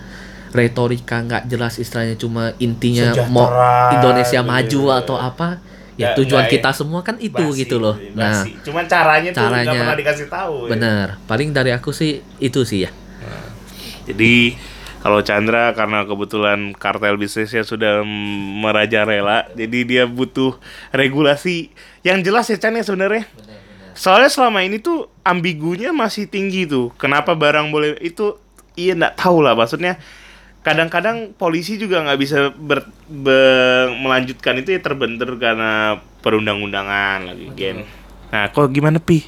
[0.54, 3.50] retorika nggak jelas istilahnya cuma intinya mau
[3.90, 4.94] Indonesia gitu maju ya.
[5.02, 5.58] atau apa
[5.94, 7.96] ya Nggak- tujuan nggak- kita semua kan itu basi, gitu loh.
[8.18, 8.58] Nah, basi.
[8.66, 10.56] cuman caranya, tuh caranya- pernah dikasih tahu.
[10.66, 10.70] ya.
[10.74, 11.08] benar.
[11.26, 12.92] Paling dari aku sih itu sih ya.
[14.04, 14.58] Jadi
[15.00, 18.04] kalau Chandra karena kebetulan kartel bisnisnya sudah
[18.60, 20.56] merajalela, jadi dia butuh
[20.92, 21.72] regulasi
[22.04, 23.28] yang jelas ya Chan ya sebenarnya.
[23.94, 26.90] Soalnya selama ini tuh ambigunya masih tinggi tuh.
[26.98, 28.36] Kenapa barang boleh itu
[28.74, 30.00] iya nggak tahu lah maksudnya.
[30.64, 37.84] Kadang-kadang polisi juga nggak bisa ber, be- melanjutkan itu ya terbentur karena perundang-undangan lagi gen.
[38.32, 39.28] Nah, kok gimana pi?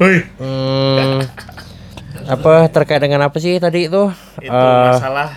[0.00, 1.22] Woi, Hmm,
[2.24, 4.02] apa terkait dengan apa sih tadi itu?
[4.48, 5.30] itu Eh, masalah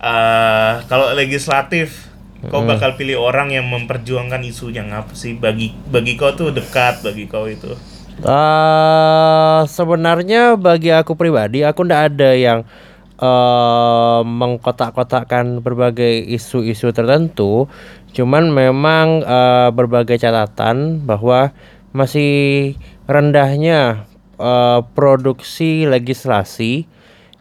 [0.00, 1.88] eh kalau legislatif
[2.50, 6.94] kau bakal pilih orang yang memperjuangkan isu yang apa sih bagi bagi kau tuh dekat
[7.06, 7.72] bagi kau itu
[8.24, 12.58] eh, sebenarnya bagi aku pribadi aku ndak ada yang
[13.16, 17.68] eh mengkotak-kotakkan berbagai isu-isu tertentu.
[18.12, 21.52] Cuman memang eh, berbagai catatan bahwa
[21.92, 22.76] masih
[23.08, 24.04] rendahnya
[24.36, 26.84] eh, produksi legislasi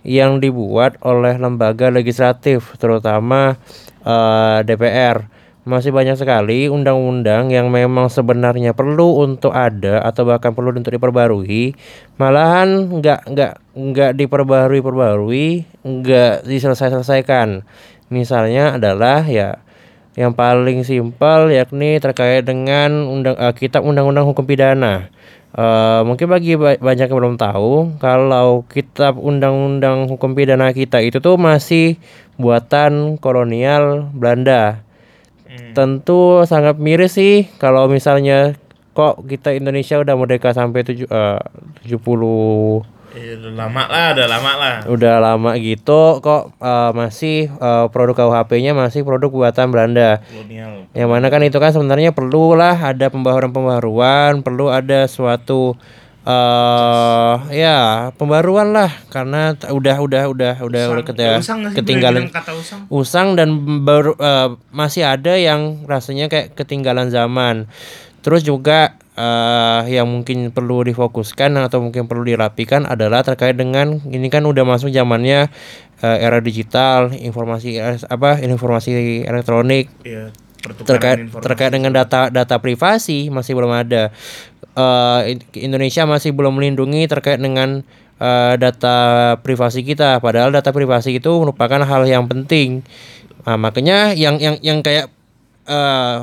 [0.06, 3.60] yang dibuat oleh lembaga legislatif, terutama
[4.04, 5.35] eh, DPR.
[5.66, 11.74] Masih banyak sekali undang-undang yang memang sebenarnya perlu untuk ada atau bahkan perlu untuk diperbarui,
[12.22, 17.66] malahan nggak nggak nggak diperbarui perbarui, nggak diselesai-selesaikan.
[18.14, 19.58] Misalnya adalah ya
[20.14, 25.10] yang paling simpel yakni terkait dengan undang eh, kitab undang-undang hukum pidana.
[25.58, 31.18] Eh, mungkin bagi ba- banyak yang belum tahu kalau kitab undang-undang hukum pidana kita itu
[31.18, 31.98] tuh masih
[32.38, 34.85] buatan kolonial Belanda.
[35.76, 38.56] Tentu sangat miris sih kalau misalnya
[38.96, 41.40] kok kita Indonesia udah merdeka sampai tujuh, eh,
[41.84, 44.76] 70 Eh, udah lama lah udah lama lah.
[44.92, 50.20] Udah lama gitu kok eh, masih eh, produk KUHP-nya masih produk buatan Belanda.
[50.28, 50.92] kolonial.
[50.92, 55.80] Yang mana kan itu kan sebenarnya perlu lah ada pembaharuan-pembaharuan, perlu ada suatu
[56.26, 62.80] eh ya pembaruan lah karena udah udah udah udah udah keta- Usang ketinggalan kata usang
[62.90, 63.50] usang dan
[63.86, 67.70] baru eh, masih ada yang rasanya kayak ketinggalan zaman.
[68.26, 74.28] Terus juga eh yang mungkin perlu difokuskan atau mungkin perlu dirapikan adalah terkait dengan ini
[74.34, 75.54] kan udah masuk zamannya
[76.02, 77.78] eh, era digital, informasi
[78.10, 80.34] apa informasi elektronik ya
[80.66, 81.46] pertukaran terkait informasi.
[81.46, 84.10] terkait dengan data data privasi masih belum ada.
[85.32, 87.82] In- Indonesia masih belum melindungi terkait dengan
[88.20, 88.98] eh, data
[89.40, 90.20] privasi kita.
[90.20, 92.84] Padahal data privasi itu merupakan hal yang penting.
[93.46, 95.12] Nah, makanya yang yang yang kayak
[95.70, 96.20] eh,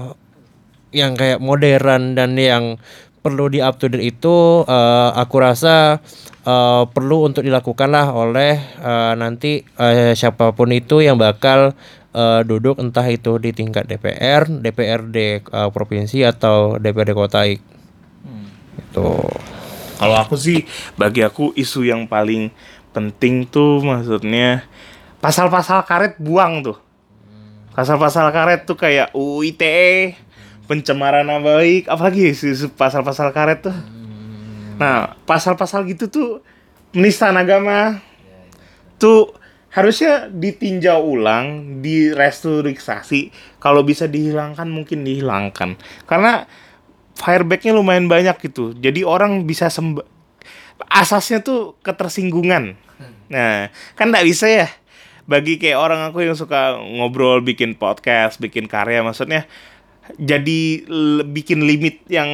[0.93, 2.77] yang kayak modern dan yang
[3.23, 6.03] perlu di up to date itu eh, aku rasa
[6.43, 11.73] eh, perlu untuk dilakukan lah oleh eh, nanti eh, siapa pun itu yang bakal
[12.13, 17.47] eh, duduk entah itu di tingkat DPR, DPRD eh, provinsi atau DPRD kota
[18.93, 19.01] ik.
[19.01, 19.09] Itu.
[20.03, 20.67] Kalau aku sih,
[20.99, 22.51] bagi aku isu yang paling
[22.93, 24.67] penting tuh maksudnya
[25.23, 26.79] pasal-pasal karet buang tuh.
[27.73, 30.19] Pasal-pasal karet tuh kayak UU ITE,
[30.69, 33.77] pencemaran nama baik, apalagi isu-isu pasal-pasal karet tuh.
[34.77, 36.29] Nah, pasal-pasal gitu tuh
[36.93, 38.03] penistaan agama
[38.99, 39.33] tuh
[39.73, 43.33] harusnya ditinjau ulang, direstrukturisasi.
[43.57, 45.81] Kalau bisa dihilangkan mungkin dihilangkan.
[46.05, 46.45] Karena
[47.23, 48.75] firebacknya lumayan banyak gitu.
[48.75, 50.03] Jadi orang bisa semb
[50.91, 52.75] asasnya tuh ketersinggungan.
[53.31, 54.69] Nah, kan nggak bisa ya.
[55.23, 59.47] Bagi kayak orang aku yang suka ngobrol, bikin podcast, bikin karya, maksudnya
[60.19, 60.83] jadi
[61.31, 62.27] bikin limit yang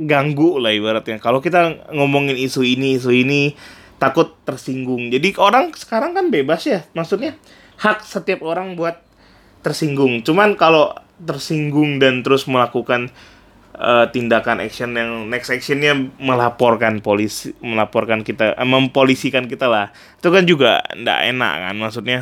[0.00, 1.20] ganggu lah ibaratnya.
[1.20, 3.52] Kalau kita ngomongin isu ini, isu ini
[4.00, 5.12] takut tersinggung.
[5.12, 7.36] Jadi orang sekarang kan bebas ya, maksudnya
[7.76, 9.04] hak setiap orang buat
[9.60, 10.24] tersinggung.
[10.24, 13.12] Cuman kalau tersinggung dan terus melakukan
[13.80, 19.88] eh, tindakan action yang next actionnya melaporkan polisi, melaporkan kita, eh, mempolisikan kita lah.
[20.20, 22.18] Itu kan juga ndak enak kan, maksudnya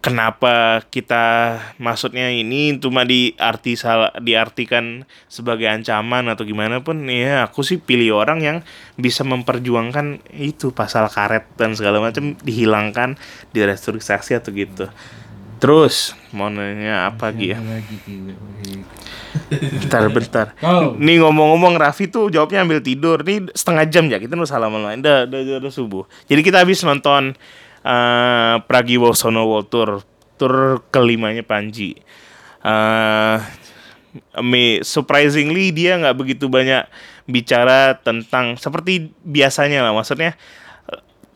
[0.00, 7.60] kenapa kita maksudnya ini cuma diarti salah diartikan sebagai ancaman atau gimana pun ya aku
[7.60, 8.58] sih pilih orang yang
[8.96, 13.20] bisa memperjuangkan itu pasal karet dan segala macam dihilangkan
[13.52, 14.88] direstrukturisasi atau gitu
[15.60, 17.58] terus mau nanya apa lagi ya
[19.50, 20.46] bentar bentar.
[20.58, 20.98] Kau.
[20.98, 23.22] nih ngomong-ngomong Raffi tuh jawabnya ambil tidur.
[23.22, 26.04] Nih setengah jam ya kita nu salaman lain udah, udah, udah, udah subuh.
[26.26, 27.34] Jadi kita habis nonton
[27.80, 29.90] eh Pragiwaksono World Tour
[30.36, 31.98] tour kelimanya Panji.
[32.64, 33.38] Eh
[34.42, 36.82] me surprisingly dia nggak begitu banyak
[37.30, 40.34] bicara tentang seperti biasanya lah maksudnya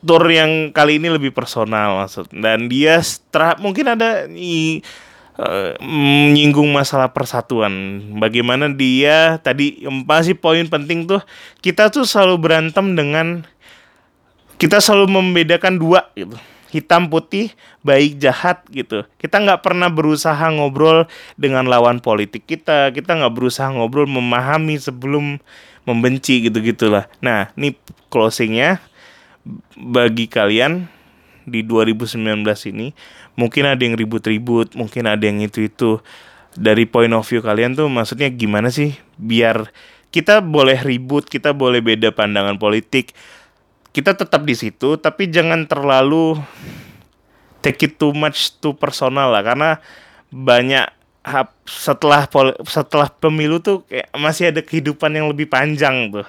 [0.05, 2.29] tour yang kali ini lebih personal maksud.
[2.31, 4.79] Dan dia setelah mungkin ada i-
[5.35, 7.99] eh, menyinggung masalah persatuan.
[8.21, 11.21] Bagaimana dia tadi pasti poin penting tuh
[11.59, 13.43] kita tuh selalu berantem dengan
[14.55, 16.37] kita selalu membedakan dua gitu.
[16.71, 17.55] Hitam putih
[17.87, 19.07] baik jahat gitu.
[19.19, 21.07] Kita nggak pernah berusaha ngobrol
[21.39, 22.91] dengan lawan politik kita.
[22.91, 25.39] Kita nggak berusaha ngobrol memahami sebelum
[25.85, 27.77] membenci gitu gitulah nah ini
[28.09, 28.81] closingnya
[29.77, 30.89] bagi kalian
[31.45, 32.41] di 2019
[32.73, 32.97] ini
[33.37, 36.01] mungkin ada yang ribut-ribut mungkin ada yang itu-itu.
[36.55, 38.95] Dari point of view kalian tuh maksudnya gimana sih?
[39.19, 39.69] Biar
[40.09, 43.11] kita boleh ribut kita boleh beda pandangan politik.
[43.91, 46.39] Kita tetap di situ tapi jangan terlalu
[47.59, 49.43] take it too much too personal lah.
[49.43, 49.77] Karena
[50.31, 50.87] banyak
[51.65, 52.29] setelah
[52.65, 56.27] setelah pemilu tuh kayak masih ada kehidupan yang lebih panjang tuh.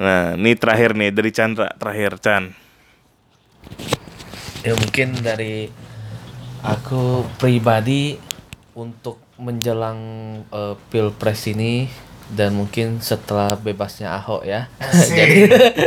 [0.00, 2.56] Nah, ini terakhir nih dari Chandra terakhir Chan.
[4.64, 5.68] Ya mungkin dari
[6.64, 8.16] aku pribadi
[8.72, 10.00] untuk menjelang
[10.48, 11.92] eh, pilpres ini
[12.32, 14.72] dan mungkin setelah bebasnya Ahok ya.
[15.20, 15.36] jadi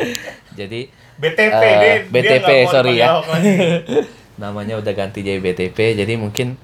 [0.62, 0.80] jadi
[1.18, 3.08] BTP Eh, dia, BTP, dia nggak mau sorry ya.
[3.18, 3.54] Ahok lagi.
[4.42, 6.58] namanya udah ganti jadi BTP jadi mungkin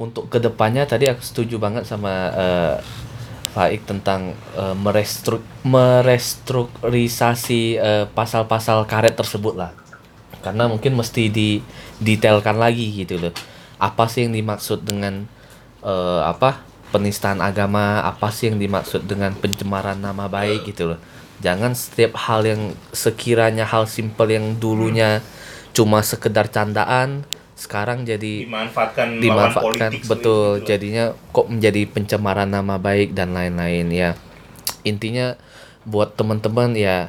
[0.00, 2.76] untuk ke depannya tadi aku setuju banget sama eh,
[3.54, 9.70] Faik tentang eh, merestruk merestrukturisasi eh, pasal-pasal karet tersebut lah.
[10.42, 13.32] Karena mungkin mesti didetailkan lagi gitu loh.
[13.78, 15.30] Apa sih yang dimaksud dengan
[15.86, 18.02] eh, apa penistaan agama?
[18.02, 20.98] Apa sih yang dimaksud dengan pencemaran nama baik gitu loh.
[21.38, 25.22] Jangan setiap hal yang sekiranya hal simpel yang dulunya
[25.74, 30.58] cuma sekedar candaan sekarang jadi dimanfaatkan dimanfaatkan politik betul.
[30.58, 30.66] gitu.
[30.66, 34.10] jadinya kok menjadi pencemaran nama baik dan lain-lain ya.
[34.82, 35.38] Intinya
[35.86, 37.08] buat teman-teman ya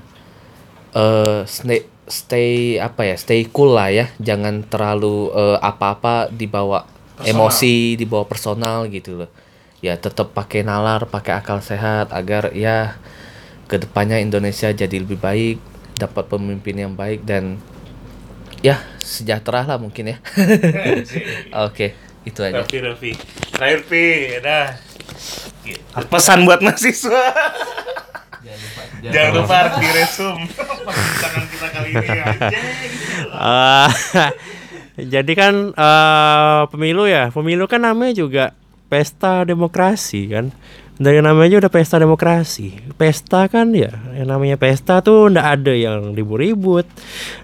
[0.96, 4.06] eh stay stay apa ya stay cool lah ya.
[4.22, 6.86] Jangan terlalu eh, apa-apa dibawa
[7.26, 9.32] emosi dibawa personal gitu loh.
[9.82, 13.02] Ya tetap pakai nalar pakai akal sehat agar ya
[13.66, 15.58] ke depannya Indonesia jadi lebih baik
[15.98, 17.58] dapat pemimpin yang baik dan
[18.62, 20.18] ya sejahtera lah mungkin ya.
[21.70, 21.94] Oke
[22.26, 22.66] itu aja.
[22.66, 23.12] Raffi Raffi
[23.54, 24.06] terakhir Pi.
[24.42, 24.68] Dah.
[26.10, 27.24] Pesan buat mahasiswa.
[29.06, 32.50] Jangan lupa harus diresum perbincangan kita kali ini aja
[33.36, 33.90] Eh,
[35.14, 38.58] jadi kan eh, pemilu ya, pemilu kan namanya juga
[38.96, 40.56] pesta demokrasi kan.
[40.96, 42.96] Dari namanya udah pesta demokrasi.
[42.96, 46.88] Pesta kan ya, yang namanya pesta tuh ndak ada yang ribut-ribut,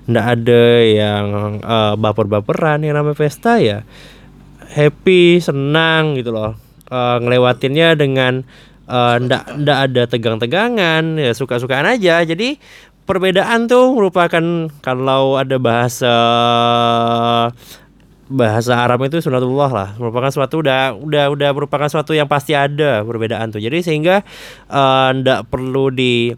[0.07, 1.25] ndak ada yang
[1.59, 2.87] eh, baper-baperan.
[2.87, 3.83] Yang namanya pesta ya
[4.71, 6.55] happy, senang gitu loh.
[6.87, 8.47] Eh, ngelewatinnya dengan
[8.87, 12.23] eh, ndak ndak ada tegang-tegangan, ya suka-sukaan aja.
[12.23, 12.55] Jadi
[13.03, 16.15] perbedaan tuh merupakan kalau ada bahasa
[18.31, 19.89] bahasa Arab itu sunatullah lah.
[19.99, 23.59] Merupakan suatu udah udah udah merupakan suatu yang pasti ada perbedaan tuh.
[23.59, 24.23] Jadi sehingga
[24.71, 26.31] eh, ndak perlu di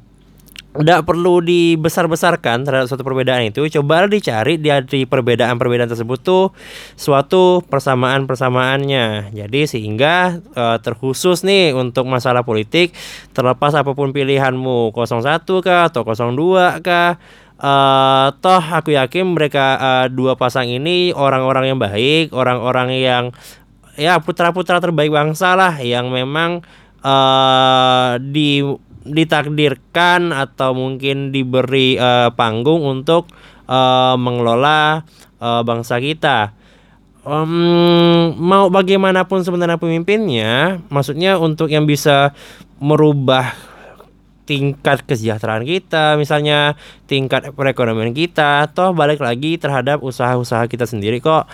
[0.74, 6.50] ndak perlu dibesar-besarkan terhadap suatu perbedaan itu coba dicari di, di perbedaan-perbedaan tersebut tuh
[6.98, 9.38] suatu persamaan-persamaannya.
[9.38, 12.98] Jadi sehingga eh, terkhusus nih untuk masalah politik
[13.38, 17.22] terlepas apa pun pilihanmu 01 kah atau 02 kah
[17.64, 23.24] eh toh aku yakin mereka eh, dua pasang ini orang-orang yang baik orang-orang yang
[23.96, 26.60] ya putra-putra terbaik bangsa lah yang memang
[27.00, 28.64] eh di
[29.04, 33.28] ditakdirkan atau mungkin diberi eh, panggung untuk
[33.68, 35.04] eh, mengelola
[35.40, 36.56] eh, bangsa kita.
[37.24, 42.36] Em, mau bagaimanapun sebenarnya pemimpinnya, maksudnya untuk yang bisa
[42.84, 43.56] merubah
[44.44, 46.76] tingkat kesejahteraan kita, misalnya
[47.08, 51.48] tingkat perekonomian kita, toh balik lagi terhadap usaha-usaha kita sendiri kok.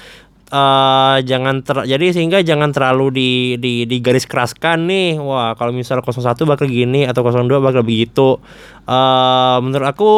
[0.49, 3.29] eh jangan ter jadi sehingga jangan terlalu di
[3.61, 5.21] di digaris keraskan nih.
[5.21, 8.41] Wah, kalau misalnya 01 bakal gini atau 02 bakal begitu.
[8.89, 10.09] eh menurut aku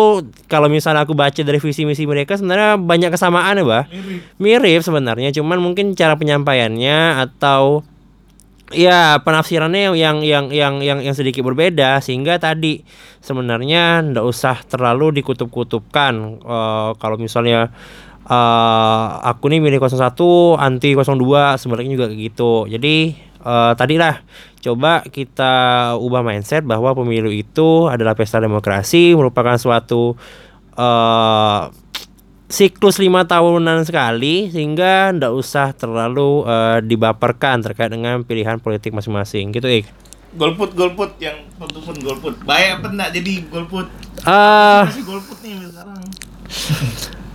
[0.47, 3.83] kalau misalnya aku baca dari visi misi mereka sebenarnya banyak kesamaan ya, Bah.
[4.39, 7.83] Mirip sebenarnya, cuman mungkin cara penyampaiannya atau
[8.71, 12.83] ya penafsirannya yang yang yang yang yang sedikit berbeda sehingga tadi
[13.21, 17.71] sebenarnya ndak usah terlalu dikutub-kutubkan Eh, kalau misalnya
[18.21, 22.53] eh aku nih milih 01 anti 02 sebenarnya juga gitu.
[22.69, 22.95] Jadi
[23.41, 24.21] eh tadi lah
[24.61, 25.53] coba kita
[25.97, 30.13] ubah mindset bahwa pemilu itu adalah pesta demokrasi merupakan suatu
[30.77, 31.61] eh
[32.51, 39.55] siklus lima tahunan sekali sehingga ndak usah terlalu eh, dibaperkan terkait dengan pilihan politik masing-masing.
[39.55, 39.85] Gitu ik.
[40.35, 41.67] Golput golput yang pun
[42.03, 42.35] golput.
[42.43, 43.87] Baik apa enggak jadi golput?
[44.27, 46.03] Ah, masih golput nih sekarang.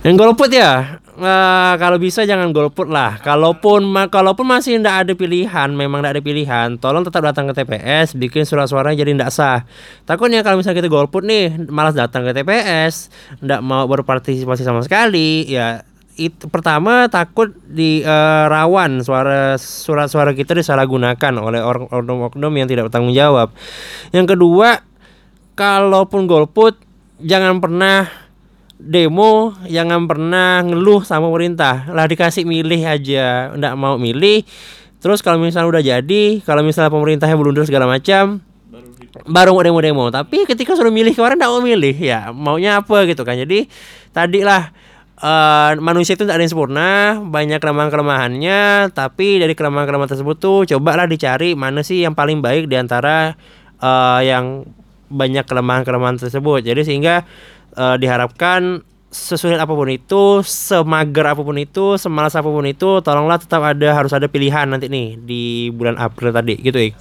[0.05, 3.17] Yang golput ya eh, kalau bisa jangan golput lah.
[3.19, 7.53] Kalaupun ma- kalaupun masih ndak ada pilihan, memang ndak ada pilihan, tolong tetap datang ke
[7.57, 9.65] TPS, bikin surat suara jadi ndak sah.
[10.05, 13.09] Takutnya kalau misalnya kita golput nih, malas datang ke TPS,
[13.41, 15.81] ndak mau berpartisipasi sama sekali, ya
[16.17, 22.67] itu pertama takut di eh, rawan suara surat suara kita disalahgunakan oleh orang oknum-oknum yang
[22.69, 23.53] tidak bertanggung jawab.
[24.09, 24.81] Yang kedua,
[25.53, 26.77] kalaupun golput
[27.21, 28.26] jangan pernah
[28.77, 31.89] demo jangan pernah ngeluh sama pemerintah.
[31.91, 33.51] Lah dikasih milih aja.
[33.57, 34.45] Ndak mau milih
[34.97, 38.41] terus kalau misalnya udah jadi kalau misalnya pemerintahnya blunder segala macam
[39.25, 40.05] baru mau demo-demo.
[40.13, 41.95] Tapi ketika sudah milih kemarin ndak mau milih.
[41.97, 43.33] Ya maunya apa gitu kan.
[43.37, 43.65] Jadi
[44.13, 44.69] tadi lah
[45.17, 46.89] eh, manusia itu tidak ada yang sempurna
[47.25, 52.77] banyak kelemahan-kelemahannya tapi dari kelemahan-kelemahan tersebut tuh cobalah dicari mana sih yang paling baik di
[52.77, 53.33] antara
[53.81, 54.65] eh, yang
[55.07, 56.67] banyak kelemahan-kelemahan tersebut.
[56.67, 57.23] Jadi sehingga
[57.75, 63.39] eh, diharapkan sesulit apa pun itu, semager apa pun itu, semalas apa pun itu, tolonglah
[63.39, 66.93] tetap ada harus ada pilihan nanti nih di bulan April tadi gitu Ik.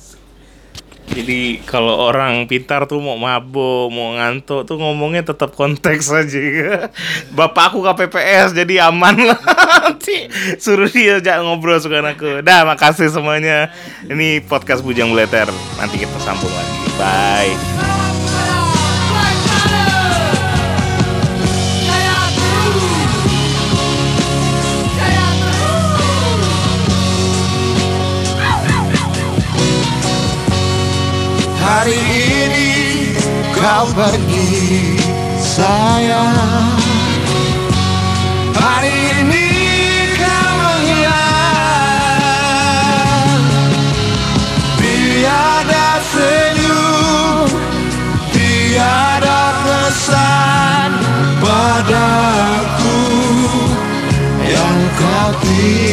[1.07, 6.43] Jadi kalau orang pintar tuh mau mabuk, mau ngantuk tuh ngomongnya tetap konteks aja.
[7.39, 9.39] Bapak aku KPPS jadi aman lah.
[9.87, 10.27] Nanti
[10.59, 12.43] suruh dia ajak ngobrol suka aku.
[12.43, 13.71] Dah, makasih semuanya.
[14.03, 15.47] Ini podcast Bujang Buleter.
[15.79, 16.75] Nanti kita sambung lagi.
[16.99, 18.06] Bye.
[31.67, 32.71] Hari ini
[33.51, 34.95] kau pergi
[35.43, 36.79] sayang
[38.55, 38.95] Hari
[39.27, 39.47] ini
[40.15, 41.11] kau menghilang
[44.79, 47.51] Tiada senyum
[48.31, 51.03] Tiada pesan
[51.43, 52.95] padaku
[54.39, 55.86] Yang kau tinggalkan.